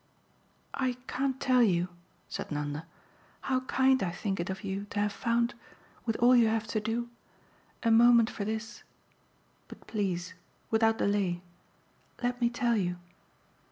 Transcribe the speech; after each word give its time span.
"I 0.73 0.93
can't 1.05 1.39
tell 1.39 1.61
you," 1.61 1.87
said 2.27 2.51
Nanda, 2.51 2.87
"how 3.41 3.59
kind 3.59 4.01
I 4.01 4.09
think 4.09 4.39
it 4.39 4.49
of 4.49 4.63
you 4.63 4.85
to 4.85 4.99
have 4.99 5.13
found, 5.13 5.53
with 6.07 6.15
all 6.15 6.35
you 6.35 6.47
have 6.47 6.65
to 6.73 6.79
do, 6.81 7.07
a 7.83 7.91
moment 7.91 8.27
for 8.31 8.43
THIS. 8.43 8.81
But 9.67 9.85
please, 9.85 10.33
without 10.71 10.97
delay, 10.97 11.41
let 12.23 12.41
me 12.41 12.49
tell 12.49 12.75
you 12.75 12.95